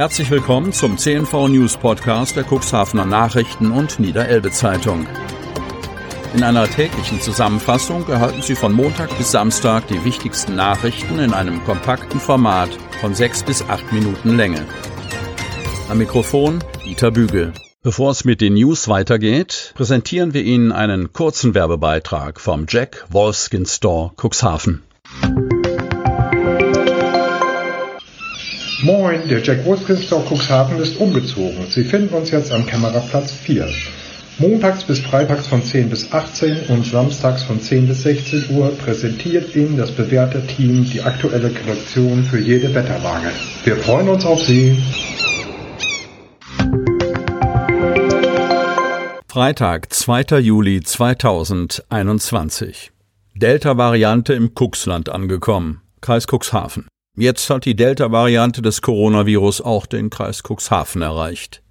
Herzlich 0.00 0.30
willkommen 0.30 0.72
zum 0.72 0.96
CNV 0.96 1.48
News 1.48 1.76
Podcast 1.76 2.34
der 2.34 2.46
Cuxhavener 2.50 3.04
Nachrichten 3.04 3.70
und 3.70 4.00
Niederelbe 4.00 4.50
Zeitung. 4.50 5.06
In 6.34 6.42
einer 6.42 6.66
täglichen 6.66 7.20
Zusammenfassung 7.20 8.08
erhalten 8.08 8.40
Sie 8.40 8.54
von 8.54 8.72
Montag 8.72 9.14
bis 9.18 9.30
Samstag 9.30 9.88
die 9.88 10.02
wichtigsten 10.02 10.56
Nachrichten 10.56 11.18
in 11.18 11.34
einem 11.34 11.62
kompakten 11.64 12.18
Format 12.18 12.70
von 13.02 13.14
sechs 13.14 13.42
bis 13.42 13.60
acht 13.68 13.92
Minuten 13.92 14.38
Länge. 14.38 14.64
Am 15.90 15.98
Mikrofon 15.98 16.64
Dieter 16.82 17.10
Bügel. 17.10 17.52
Bevor 17.82 18.12
es 18.12 18.24
mit 18.24 18.40
den 18.40 18.54
News 18.54 18.88
weitergeht, 18.88 19.74
präsentieren 19.74 20.32
wir 20.32 20.44
Ihnen 20.44 20.72
einen 20.72 21.12
kurzen 21.12 21.54
Werbebeitrag 21.54 22.40
vom 22.40 22.64
Jack 22.66 23.04
Wolfskin 23.10 23.66
Store 23.66 24.12
Cuxhaven. 24.16 24.82
Moin, 28.82 29.28
der 29.28 29.42
Jack 29.42 29.66
Wolfskin 29.66 29.98
Store 29.98 30.24
Cuxhaven 30.24 30.78
ist 30.78 30.98
umgezogen. 30.98 31.66
Sie 31.68 31.84
finden 31.84 32.14
uns 32.14 32.30
jetzt 32.30 32.50
am 32.50 32.64
Kameraplatz 32.64 33.30
4. 33.32 33.68
Montags 34.38 34.84
bis 34.84 35.00
freitags 35.00 35.46
von 35.46 35.62
10 35.62 35.90
bis 35.90 36.10
18 36.12 36.68
und 36.68 36.86
samstags 36.86 37.42
von 37.42 37.60
10 37.60 37.88
bis 37.88 38.04
16 38.04 38.56
Uhr 38.56 38.70
präsentiert 38.78 39.54
Ihnen 39.54 39.76
das 39.76 39.90
bewährte 39.90 40.46
Team 40.46 40.88
die 40.90 41.02
aktuelle 41.02 41.50
Kollektion 41.50 42.24
für 42.24 42.38
jede 42.38 42.74
Wetterlage. 42.74 43.30
Wir 43.64 43.76
freuen 43.76 44.08
uns 44.08 44.24
auf 44.24 44.42
Sie. 44.42 44.82
Freitag, 49.28 49.92
2. 49.92 50.38
Juli 50.38 50.80
2021. 50.80 52.92
Delta-Variante 53.34 54.32
im 54.32 54.54
Cuxland 54.54 55.10
angekommen. 55.10 55.82
Kreis 56.00 56.24
Cuxhaven. 56.26 56.86
Jetzt 57.16 57.50
hat 57.50 57.64
die 57.64 57.74
Delta-Variante 57.74 58.62
des 58.62 58.82
Coronavirus 58.82 59.60
auch 59.60 59.86
den 59.86 60.10
Kreis 60.10 60.42
Cuxhaven 60.42 61.02
erreicht. 61.02 61.62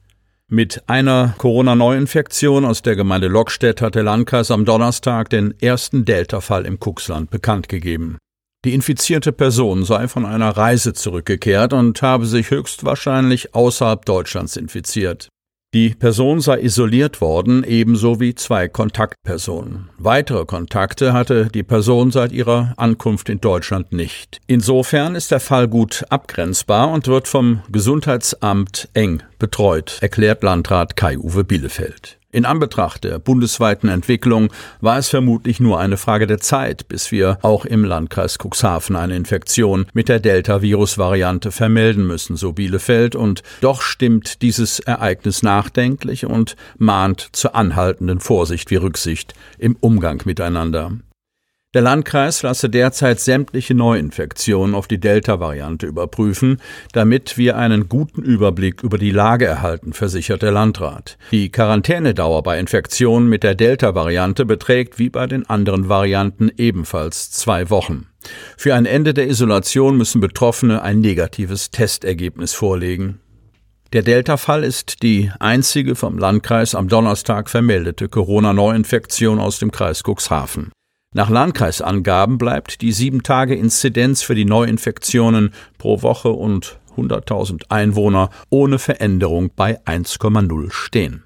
Mit 0.47 0.83
einer 0.87 1.35
Corona-Neuinfektion 1.37 2.65
aus 2.65 2.81
der 2.81 2.95
Gemeinde 2.95 3.27
Lockstedt 3.27 3.81
hat 3.81 3.95
der 3.95 4.03
Landkreis 4.03 4.51
am 4.51 4.65
Donnerstag 4.65 5.29
den 5.29 5.53
ersten 5.61 6.05
Delta-Fall 6.05 6.65
im 6.65 6.77
Cuxland 6.79 7.29
bekannt 7.29 7.69
gegeben. 7.69 8.17
Die 8.65 8.73
infizierte 8.73 9.31
Person 9.31 9.85
sei 9.85 10.07
von 10.09 10.25
einer 10.25 10.49
Reise 10.49 10.93
zurückgekehrt 10.93 11.71
und 11.71 12.01
habe 12.01 12.25
sich 12.25 12.51
höchstwahrscheinlich 12.51 13.55
außerhalb 13.55 14.03
Deutschlands 14.03 14.57
infiziert. 14.57 15.29
Die 15.75 15.89
Person 15.91 16.41
sei 16.41 16.61
isoliert 16.61 17.21
worden, 17.21 17.63
ebenso 17.63 18.19
wie 18.19 18.33
zwei 18.33 18.67
Kontaktpersonen. 18.67 19.91
Weitere 19.99 20.45
Kontakte 20.45 21.13
hatte 21.13 21.45
die 21.53 21.61
Person 21.61 22.09
seit 22.09 22.31
ihrer 22.31 22.73
Ankunft 22.77 23.29
in 23.29 23.39
Deutschland 23.39 23.91
nicht. 23.91 24.41
Insofern 24.47 25.13
ist 25.13 25.29
der 25.29 25.39
Fall 25.39 25.67
gut 25.67 26.05
abgrenzbar 26.09 26.89
und 26.89 27.07
wird 27.07 27.27
vom 27.27 27.61
Gesundheitsamt 27.71 28.89
eng 28.95 29.21
betreut, 29.37 29.99
erklärt 30.01 30.41
Landrat 30.41 30.95
Kai-Uwe 30.95 31.43
Bielefeld. 31.43 32.18
In 32.31 32.45
Anbetracht 32.45 33.05
der 33.05 33.17
bundesweiten 33.17 33.89
Entwicklung 33.89 34.53
war 34.81 34.99
es 34.99 35.09
vermutlich 35.09 35.59
nur 35.59 35.79
eine 35.79 35.97
Frage 35.97 36.27
der 36.27 36.37
Zeit, 36.37 36.87
bis 36.87 37.11
wir 37.11 37.39
auch 37.41 37.65
im 37.65 37.83
Landkreis 37.83 38.37
Cuxhaven 38.37 38.95
eine 38.95 39.15
Infektion 39.15 39.87
mit 39.93 40.09
der 40.09 40.19
Delta-Virus-Variante 40.19 41.51
vermelden 41.51 42.05
müssen, 42.05 42.37
so 42.37 42.53
Bielefeld, 42.53 43.15
und 43.15 43.41
doch 43.61 43.81
stimmt 43.81 44.43
dieses 44.43 44.79
Ereignis 44.79 45.41
nachdenklich 45.41 46.27
und 46.27 46.55
mahnt 46.77 47.29
zur 47.31 47.55
anhaltenden 47.55 48.19
Vorsicht 48.19 48.69
wie 48.69 48.75
Rücksicht 48.75 49.33
im 49.57 49.75
Umgang 49.79 50.21
miteinander. 50.25 50.91
Der 51.75 51.83
Landkreis 51.83 52.41
lasse 52.41 52.67
derzeit 52.67 53.19
sämtliche 53.19 53.75
Neuinfektionen 53.75 54.73
auf 54.73 54.87
die 54.87 54.99
Delta-Variante 54.99 55.85
überprüfen, 55.85 56.59
damit 56.93 57.37
wir 57.37 57.57
einen 57.57 57.87
guten 57.87 58.23
Überblick 58.23 58.81
über 58.81 58.97
die 58.97 59.11
Lage 59.11 59.45
erhalten, 59.45 59.93
versichert 59.93 60.41
der 60.41 60.51
Landrat. 60.51 61.19
Die 61.29 61.51
Quarantänedauer 61.51 62.41
bei 62.41 62.59
Infektionen 62.59 63.29
mit 63.29 63.43
der 63.43 63.53
Delta-Variante 63.53 64.45
beträgt 64.45 64.97
wie 64.97 65.11
bei 65.11 65.27
den 65.27 65.47
anderen 65.47 65.89
Varianten 65.89 66.49
ebenfalls 66.57 67.29
zwei 67.29 67.69
Wochen. 67.69 68.07
Für 68.57 68.73
ein 68.73 68.87
Ende 68.87 69.13
der 69.13 69.27
Isolation 69.27 69.95
müssen 69.95 70.21
Betroffene 70.21 70.81
ein 70.81 71.01
negatives 71.01 71.69
Testergebnis 71.69 72.53
vorlegen. 72.55 73.19
Der 73.93 74.01
Delta-Fall 74.01 74.63
ist 74.63 75.03
die 75.03 75.31
einzige 75.39 75.93
vom 75.93 76.17
Landkreis 76.17 76.73
am 76.73 76.87
Donnerstag 76.87 77.47
vermeldete 77.47 78.09
Corona-Neuinfektion 78.09 79.37
aus 79.37 79.59
dem 79.59 79.69
Kreis 79.69 80.01
Cuxhaven. 80.03 80.71
Nach 81.11 81.31
Landkreisangaben 81.31 82.37
bleibt 82.37 82.81
die 82.81 82.93
7-Tage-Inzidenz 82.93 84.21
für 84.21 84.35
die 84.35 84.45
Neuinfektionen 84.45 85.55
pro 85.79 86.03
Woche 86.03 86.29
und 86.29 86.79
100.000 86.95 87.63
Einwohner 87.69 88.29
ohne 88.51 88.77
Veränderung 88.77 89.49
bei 89.55 89.79
1,0 89.85 90.71
stehen. 90.71 91.23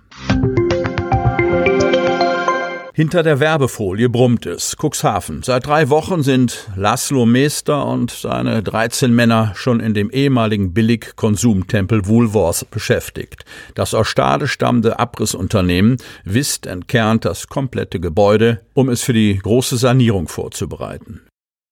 Hinter 2.96 3.24
der 3.24 3.40
Werbefolie 3.40 4.08
brummt 4.08 4.46
es. 4.46 4.76
Cuxhaven. 4.80 5.42
Seit 5.42 5.66
drei 5.66 5.90
Wochen 5.90 6.22
sind 6.22 6.70
Laszlo 6.76 7.26
Meester 7.26 7.88
und 7.88 8.12
seine 8.12 8.62
13 8.62 9.12
Männer 9.12 9.54
schon 9.56 9.80
in 9.80 9.96
dem 9.96 10.12
ehemaligen 10.12 10.76
Billig-Konsumtempel 10.76 12.06
Woolworth 12.06 12.70
beschäftigt. 12.70 13.46
Das 13.74 13.96
aus 13.96 14.08
Stade 14.08 14.48
stammende 14.48 15.00
Abrissunternehmen 15.00 15.98
Wist 16.24 16.68
entkernt 16.68 17.26
das 17.26 17.48
komplette 17.48 18.00
Gebäude, 18.00 18.62
um 18.76 18.90
es 18.90 19.02
für 19.02 19.14
die 19.14 19.40
große 19.40 19.78
Sanierung 19.78 20.28
vorzubereiten. 20.28 21.22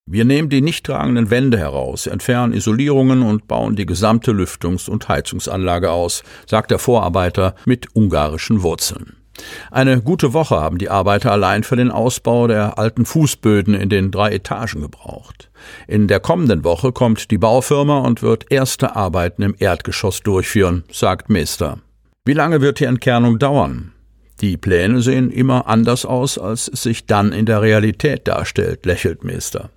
Wir 0.09 0.25
nehmen 0.25 0.49
die 0.49 0.61
nicht 0.61 0.87
tragenden 0.87 1.29
Wände 1.29 1.59
heraus, 1.59 2.07
entfernen 2.07 2.53
Isolierungen 2.53 3.21
und 3.21 3.47
bauen 3.47 3.75
die 3.75 3.85
gesamte 3.85 4.31
Lüftungs- 4.31 4.89
und 4.89 5.07
Heizungsanlage 5.07 5.91
aus, 5.91 6.23
sagt 6.47 6.71
der 6.71 6.79
Vorarbeiter 6.79 7.53
mit 7.65 7.95
ungarischen 7.95 8.63
Wurzeln. 8.63 9.20
Eine 9.69 10.01
gute 10.01 10.33
Woche 10.33 10.55
haben 10.55 10.77
die 10.77 10.89
Arbeiter 10.89 11.31
allein 11.31 11.63
für 11.63 11.75
den 11.75 11.91
Ausbau 11.91 12.47
der 12.47 12.77
alten 12.77 13.05
Fußböden 13.05 13.73
in 13.73 13.89
den 13.89 14.11
drei 14.11 14.31
Etagen 14.31 14.81
gebraucht. 14.81 15.49
In 15.87 16.07
der 16.07 16.19
kommenden 16.19 16.63
Woche 16.63 16.91
kommt 16.91 17.31
die 17.31 17.37
Baufirma 17.37 17.99
und 17.99 18.21
wird 18.21 18.51
erste 18.51 18.95
Arbeiten 18.95 19.41
im 19.43 19.55
Erdgeschoss 19.57 20.21
durchführen, 20.21 20.83
sagt 20.91 21.29
Meister. 21.29 21.79
Wie 22.25 22.33
lange 22.33 22.61
wird 22.61 22.79
die 22.79 22.85
Entkernung 22.85 23.39
dauern? 23.39 23.93
Die 24.41 24.57
Pläne 24.57 25.01
sehen 25.01 25.29
immer 25.31 25.67
anders 25.67 26.05
aus, 26.05 26.37
als 26.37 26.67
es 26.67 26.83
sich 26.83 27.05
dann 27.05 27.31
in 27.31 27.45
der 27.45 27.61
Realität 27.61 28.27
darstellt, 28.27 28.85
lächelt 28.85 29.23
Meister. 29.23 29.69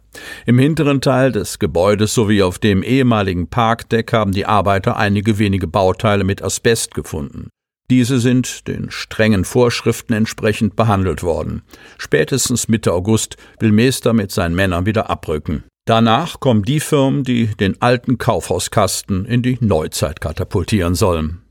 Im 0.47 0.59
hinteren 0.59 1.01
Teil 1.01 1.33
des 1.33 1.59
Gebäudes 1.59 2.15
sowie 2.15 2.43
auf 2.43 2.59
dem 2.59 2.83
ehemaligen 2.83 3.49
Parkdeck 3.49 4.13
haben 4.13 4.33
die 4.33 4.47
Arbeiter 4.47 4.97
einige 4.97 5.39
wenige 5.39 5.67
Bauteile 5.67 6.25
mit 6.25 6.43
Asbest 6.43 6.95
gefunden. 6.95 7.49
Diese 7.91 8.19
sind 8.19 8.67
den 8.67 8.91
strengen 8.91 9.45
Vorschriften 9.45 10.15
entsprechend 10.15 10.75
behandelt 10.75 11.23
worden. 11.23 11.63
Spätestens 11.99 12.69
Mitte 12.69 12.93
August 12.93 13.37
will 13.59 13.73
Meester 13.73 14.13
mit 14.15 14.33
seinen 14.33 14.55
Männern 14.55 14.87
wieder 14.87 15.11
abrücken. 15.11 15.65
Danach 15.87 16.41
kommen 16.41 16.63
die 16.63 16.81
Firmen, 16.81 17.25
die 17.25 17.49
den 17.57 17.83
alten 17.83 18.17
Kaufhauskasten 18.17 19.27
in 19.27 19.43
die 19.43 19.59
Neuzeit 19.61 20.23
katapultieren 20.23 20.95
sollen. 20.95 21.44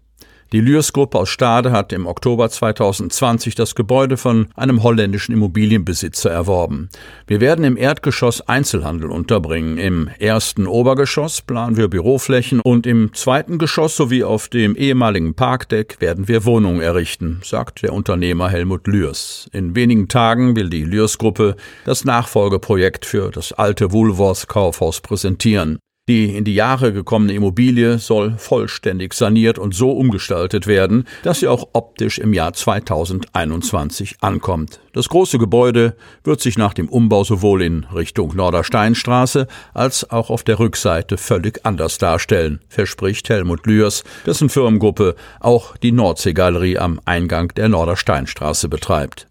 Die 0.53 0.62
Lürs-Gruppe 0.62 1.18
aus 1.18 1.30
Stade 1.30 1.72
hat 1.72 1.91
im 1.94 2.06
Oktober 2.06 2.47
2020 2.47 3.56
das 3.56 3.74
Gebäude 3.74 4.18
von 4.18 4.50
einem 4.56 4.84
holländischen 4.84 5.34
Immobilienbesitzer 5.34 6.30
erworben. 6.30 6.90
Wir 7.25 7.41
werden 7.41 7.66
im 7.66 7.75
Erdgeschoss 7.75 8.47
Einzelhandel 8.47 9.09
unterbringen. 9.09 9.80
Im 9.80 10.12
ersten 10.19 10.68
Obergeschoss 10.68 11.41
planen 11.41 11.75
wir 11.75 11.88
Büroflächen 11.88 12.59
und 12.59 12.86
im 12.86 13.16
zweiten 13.16 13.58
Geschoss 13.58 13.96
sowie 13.96 14.24
auf 14.24 14.47
dem 14.47 14.75
ehemaligen 14.75 15.34
Parkdeck 15.34 16.00
werden 16.02 16.28
wir 16.28 16.46
Wohnungen 16.46 16.81
errichten, 16.81 17.41
sagt 17.44 17.81
der 17.81 17.91
Unternehmer 17.91 18.47
Helmut 18.47 18.85
Lürs. 18.85 19.50
In 19.53 19.75
wenigen 19.75 20.08
Tagen 20.08 20.56
will 20.56 20.70
die 20.70 20.84
Lürs-Gruppe 20.84 21.56
das 21.84 22.06
Nachfolgeprojekt 22.06 23.08
für 23.08 23.31
das 23.31 23.53
alte 23.53 23.91
Woolworth 23.91 24.47
Kaufhaus 24.47 25.02
präsentieren. 25.02 25.80
Die 26.09 26.36
in 26.36 26.44
die 26.44 26.53
Jahre 26.53 26.91
gekommene 26.91 27.31
Immobilie 27.31 27.97
soll 27.97 28.36
vollständig 28.38 29.14
saniert 29.14 29.58
und 29.58 29.73
so 29.73 29.91
umgestaltet 29.91 30.67
werden, 30.67 31.05
dass 31.23 31.40
sie 31.40 31.47
auch 31.47 31.70
optisch 31.72 32.20
im 32.20 32.34
Jahr 32.34 32.52
2021 32.52 34.17
ankommt. 34.20 34.82
Das 34.91 35.08
große 35.08 35.38
Gebäude 35.38 35.96
wird 36.26 36.41
sich 36.41 36.58
nach 36.58 36.73
dem 36.73 36.90
Umbau 36.90 37.23
sowohl 37.23 37.61
in 37.61 37.85
Richtung 37.85 38.35
Nordersteinstraße 38.35 39.47
als 39.73 40.09
auch 40.09 40.29
auf 40.29 40.44
der 40.44 40.59
Rückseite 40.59 41.17
völlig 41.17 41.66
anders 41.66 42.00
darstellen, 42.00 42.59
verspricht 42.67 43.29
Helmut 43.29 43.66
Lührs, 43.66 44.03
dessen 44.26 44.50
Firmengruppe 44.50 45.16
auch 45.40 45.78
die 45.78 45.94
Nordseegalerie 45.94 46.79
am 46.79 47.00
Eingang 47.05 47.53
der 47.55 47.70
Nordersteinstraße 47.70 48.67
betreibt. 48.67 49.28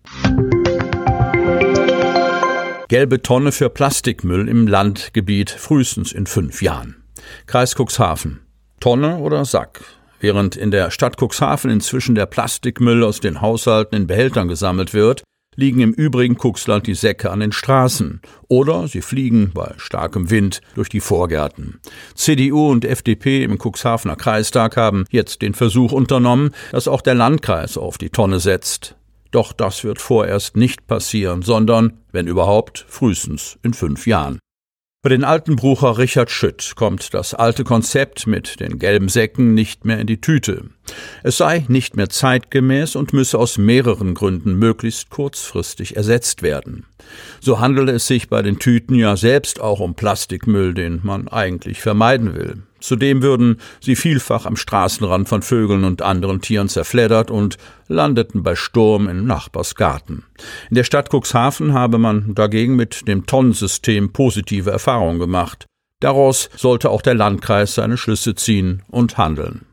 Gelbe 2.93 3.23
Tonne 3.23 3.53
für 3.53 3.71
Plastikmüll 3.71 4.51
im 4.51 4.67
Landgebiet 4.67 5.49
frühestens 5.49 6.13
in 6.13 6.27
fünf 6.27 6.61
Jahren. 6.61 7.03
Kreis 7.47 7.75
Cuxhaven. 7.75 8.41
Tonne 8.81 9.17
oder 9.17 9.47
Sack? 9.47 9.83
Während 10.21 10.57
in 10.57 10.71
der 10.71 10.91
Stadt 10.91 11.17
Cuxhaven 11.19 11.71
inzwischen 11.71 12.15
der 12.15 12.27
Plastikmüll 12.27 13.03
aus 13.03 13.21
den 13.21 13.41
Haushalten 13.41 13.97
in 13.97 14.07
Behältern 14.07 14.47
gesammelt 14.47 14.93
wird, 14.93 15.23
liegen 15.57 15.81
im 15.81 15.95
übrigen 15.95 16.37
Kuxland 16.37 16.87
die 16.87 16.95
Säcke 16.95 17.31
an 17.31 17.41
den 17.41 17.53
Straßen 17.53 18.21
oder 18.49 18.87
sie 18.89 19.01
fliegen 19.01 19.53
bei 19.55 19.73
starkem 19.79 20.29
Wind 20.29 20.61
durch 20.75 20.91
die 20.91 21.01
Vorgärten. 21.01 21.81
CDU 22.15 22.71
und 22.71 22.85
FDP 22.85 23.43
im 23.43 23.57
Cuxhavener 23.57 24.17
Kreistag 24.17 24.77
haben 24.77 25.07
jetzt 25.11 25.41
den 25.41 25.55
Versuch 25.55 25.93
unternommen, 25.93 26.51
dass 26.73 26.89
auch 26.89 27.01
der 27.01 27.15
Landkreis 27.15 27.79
auf 27.79 27.97
die 27.97 28.11
Tonne 28.11 28.39
setzt. 28.39 28.97
Doch 29.33 29.53
das 29.53 29.83
wird 29.83 30.01
vorerst 30.01 30.57
nicht 30.57 30.87
passieren, 30.87 31.43
sondern, 31.43 31.99
wenn 32.13 32.29
überhaupt, 32.29 32.85
frühestens 32.89 33.59
in 33.63 33.75
fünf 33.75 34.07
Jahren. 34.07 34.39
Für 35.05 35.09
den 35.09 35.25
alten 35.25 35.57
Brucher 35.57 35.99
Richard 35.99 36.31
Schütt 36.31 36.75
kommt 36.77 37.13
das 37.13 37.35
alte 37.35 37.65
Konzept 37.65 38.29
mit 38.29 38.61
den 38.61 38.79
gelben 38.79 39.09
Säcken 39.09 39.53
nicht 39.53 39.85
mehr 39.85 39.99
in 39.99 40.07
die 40.07 40.21
Tüte. 40.21 40.67
Es 41.25 41.39
sei 41.39 41.65
nicht 41.67 41.97
mehr 41.97 42.09
zeitgemäß 42.09 42.95
und 42.95 43.13
müsse 43.13 43.37
aus 43.37 43.59
mehreren 43.59 44.15
Gründen 44.15 44.55
möglichst 44.61 45.11
kurzfristig 45.11 45.97
ersetzt 45.97 46.43
werden. 46.43 46.87
So 47.41 47.59
handele 47.59 47.91
es 47.91 48.07
sich 48.07 48.29
bei 48.29 48.43
den 48.43 48.61
Tüten 48.61 48.95
ja 48.95 49.17
selbst 49.17 49.61
auch 49.61 49.81
um 49.81 49.97
Plastikmüll, 49.97 50.73
den 50.73 51.01
man 51.03 51.27
eigentlich 51.27 51.81
vermeiden 51.81 52.37
will. 52.37 52.63
Zudem 52.83 53.23
würden 53.23 53.59
sie 53.81 53.97
vielfach 53.97 54.45
am 54.45 54.57
Straßenrand 54.57 55.29
von 55.29 55.43
Vögeln 55.43 55.85
und 55.85 56.03
anderen 56.03 56.41
Tieren 56.41 56.69
zerfleddert 56.69 57.31
und 57.31 57.57
landeten 57.89 58.43
bei 58.43 58.57
Sturm 58.57 59.09
im 59.09 59.25
Nachbarsgarten. 59.25 60.25
In 60.69 60.75
der 60.75 60.85
Stadt 60.85 61.09
Cuxhaven 61.11 61.73
habe 61.73 61.99
man 61.99 62.35
dagegen 62.35 62.77
mit 62.77 63.07
dem 63.07 63.25
Tonnensystem 63.25 64.13
positive 64.13 64.71
Erfahrungen 64.71 65.21
gemacht. 65.21 65.67
Daraus 66.01 66.51
sollte 66.57 66.91
auch 66.91 67.03
der 67.03 67.15
Landkreis 67.15 67.77
seine 67.77 67.97
Schlüsse 67.97 68.35
ziehen 68.35 68.83
und 68.89 69.17
handeln. 69.17 69.65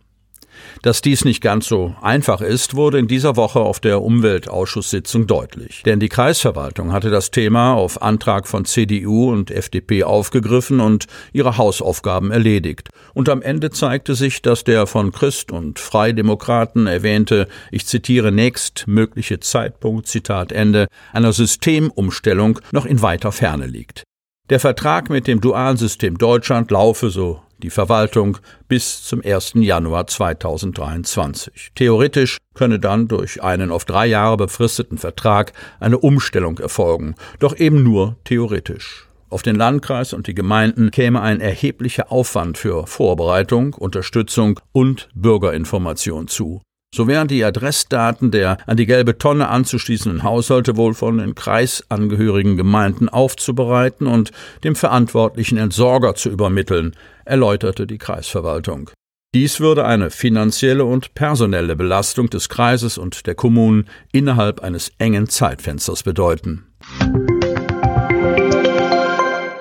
Dass 0.81 1.01
dies 1.01 1.25
nicht 1.25 1.41
ganz 1.41 1.67
so 1.67 1.95
einfach 2.01 2.41
ist, 2.41 2.75
wurde 2.75 2.99
in 2.99 3.07
dieser 3.07 3.35
Woche 3.35 3.59
auf 3.59 3.79
der 3.79 4.01
Umweltausschusssitzung 4.01 5.27
deutlich. 5.27 5.83
Denn 5.83 5.99
die 5.99 6.09
Kreisverwaltung 6.09 6.93
hatte 6.93 7.09
das 7.09 7.31
Thema 7.31 7.73
auf 7.73 8.01
Antrag 8.01 8.47
von 8.47 8.65
CDU 8.65 9.31
und 9.31 9.51
FDP 9.51 10.03
aufgegriffen 10.03 10.79
und 10.79 11.05
ihre 11.33 11.57
Hausaufgaben 11.57 12.31
erledigt. 12.31 12.89
Und 13.13 13.29
am 13.29 13.41
Ende 13.41 13.71
zeigte 13.71 14.15
sich, 14.15 14.41
dass 14.41 14.63
der 14.63 14.87
von 14.87 15.11
Christ 15.11 15.51
und 15.51 15.79
Freidemokraten 15.79 16.87
erwähnte, 16.87 17.47
ich 17.71 17.85
zitiere, 17.85 18.31
nächstmögliche 18.31 19.39
Zeitpunkt, 19.39 20.07
Zitat 20.07 20.51
Ende, 20.51 20.87
einer 21.11 21.33
Systemumstellung 21.33 22.59
noch 22.71 22.85
in 22.85 23.01
weiter 23.01 23.31
Ferne 23.31 23.65
liegt. 23.65 24.03
Der 24.49 24.59
Vertrag 24.59 25.09
mit 25.09 25.27
dem 25.27 25.41
Dualsystem 25.41 26.17
Deutschland 26.17 26.71
laufe, 26.71 27.11
so 27.11 27.41
die 27.61 27.69
Verwaltung 27.69 28.37
bis 28.67 29.03
zum 29.03 29.21
1. 29.23 29.53
Januar 29.55 30.07
2023. 30.07 31.71
Theoretisch 31.75 32.37
könne 32.53 32.79
dann 32.79 33.07
durch 33.07 33.43
einen 33.43 33.71
auf 33.71 33.85
drei 33.85 34.07
Jahre 34.07 34.37
befristeten 34.37 34.97
Vertrag 34.97 35.53
eine 35.79 35.97
Umstellung 35.97 36.57
erfolgen, 36.59 37.15
doch 37.39 37.57
eben 37.57 37.83
nur 37.83 38.17
theoretisch. 38.23 39.07
Auf 39.29 39.43
den 39.43 39.55
Landkreis 39.55 40.13
und 40.13 40.25
die 40.25 40.33
Gemeinden 40.33 40.89
käme 40.89 41.21
ein 41.21 41.39
erheblicher 41.39 42.11
Aufwand 42.11 42.57
für 42.57 42.87
Vorbereitung, 42.87 43.75
Unterstützung 43.75 44.59
und 44.71 45.07
Bürgerinformation 45.13 46.27
zu. 46.27 46.61
So 46.91 47.07
wären 47.07 47.27
die 47.27 47.45
Adressdaten 47.45 48.31
der 48.31 48.57
an 48.65 48.75
die 48.75 48.87
gelbe 48.87 49.19
Tonne 49.19 49.49
anzuschließenden 49.49 50.23
Haushalte 50.23 50.75
wohl 50.75 50.95
von 50.95 51.19
den 51.19 51.35
kreisangehörigen 51.35 52.57
Gemeinden 52.57 53.09
aufzubereiten 53.09 54.07
und 54.07 54.31
dem 54.63 54.75
verantwortlichen 54.75 55.59
Entsorger 55.59 56.15
zu 56.15 56.31
übermitteln, 56.31 56.95
erläuterte 57.29 57.87
die 57.87 57.97
Kreisverwaltung. 57.97 58.89
Dies 59.33 59.59
würde 59.59 59.85
eine 59.85 60.09
finanzielle 60.09 60.85
und 60.85 61.13
personelle 61.13 61.75
Belastung 61.75 62.29
des 62.29 62.49
Kreises 62.49 62.97
und 62.97 63.27
der 63.27 63.35
Kommunen 63.35 63.87
innerhalb 64.11 64.61
eines 64.61 64.91
engen 64.97 65.29
Zeitfensters 65.29 66.03
bedeuten. 66.03 66.65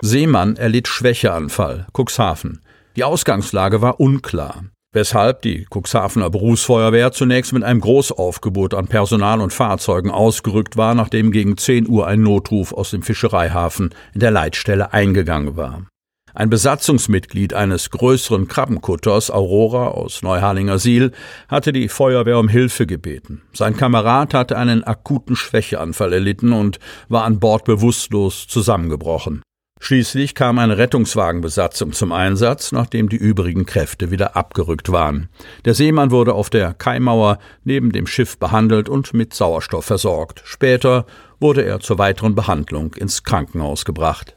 Seemann 0.00 0.56
erlitt 0.56 0.88
Schwächeanfall, 0.88 1.86
Cuxhaven. 1.92 2.60
Die 2.96 3.04
Ausgangslage 3.04 3.82
war 3.82 4.00
unklar 4.00 4.64
weshalb 4.92 5.42
die 5.42 5.66
Cuxhavener 5.70 6.30
Berufsfeuerwehr 6.30 7.12
zunächst 7.12 7.52
mit 7.52 7.62
einem 7.62 7.80
Großaufgebot 7.80 8.74
an 8.74 8.88
Personal 8.88 9.40
und 9.40 9.52
Fahrzeugen 9.52 10.10
ausgerückt 10.10 10.76
war, 10.76 10.94
nachdem 10.94 11.30
gegen 11.30 11.56
10 11.56 11.88
Uhr 11.88 12.06
ein 12.06 12.22
Notruf 12.22 12.72
aus 12.72 12.90
dem 12.90 13.02
Fischereihafen 13.02 13.94
in 14.14 14.20
der 14.20 14.30
Leitstelle 14.30 14.92
eingegangen 14.92 15.56
war. 15.56 15.86
Ein 16.38 16.50
Besatzungsmitglied 16.50 17.52
eines 17.52 17.90
größeren 17.90 18.46
Krabbenkutters, 18.46 19.28
Aurora 19.28 19.88
aus 19.88 20.22
Neuharlinger 20.22 20.78
Siel, 20.78 21.10
hatte 21.48 21.72
die 21.72 21.88
Feuerwehr 21.88 22.38
um 22.38 22.46
Hilfe 22.48 22.86
gebeten. 22.86 23.42
Sein 23.52 23.76
Kamerad 23.76 24.34
hatte 24.34 24.56
einen 24.56 24.84
akuten 24.84 25.34
Schwächeanfall 25.34 26.12
erlitten 26.12 26.52
und 26.52 26.78
war 27.08 27.24
an 27.24 27.40
Bord 27.40 27.64
bewusstlos 27.64 28.46
zusammengebrochen. 28.46 29.42
Schließlich 29.80 30.36
kam 30.36 30.60
eine 30.60 30.78
Rettungswagenbesatzung 30.78 31.92
zum 31.92 32.12
Einsatz, 32.12 32.70
nachdem 32.70 33.08
die 33.08 33.16
übrigen 33.16 33.66
Kräfte 33.66 34.12
wieder 34.12 34.36
abgerückt 34.36 34.92
waren. 34.92 35.30
Der 35.64 35.74
Seemann 35.74 36.12
wurde 36.12 36.34
auf 36.34 36.50
der 36.50 36.72
Kaimauer 36.72 37.40
neben 37.64 37.90
dem 37.90 38.06
Schiff 38.06 38.38
behandelt 38.38 38.88
und 38.88 39.12
mit 39.12 39.34
Sauerstoff 39.34 39.86
versorgt. 39.86 40.42
Später 40.44 41.04
wurde 41.40 41.64
er 41.64 41.80
zur 41.80 41.98
weiteren 41.98 42.36
Behandlung 42.36 42.94
ins 42.94 43.24
Krankenhaus 43.24 43.84
gebracht. 43.84 44.36